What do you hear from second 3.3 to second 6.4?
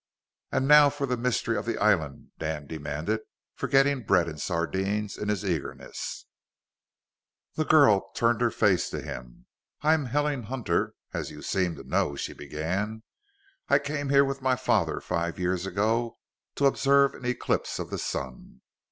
forgetting bread and sardines in his eagerness.